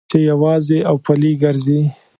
چې 0.09 0.17
یوازې 0.29 0.79
او 0.89 0.95
پلي 1.05 1.31
ګرځې. 1.43 1.81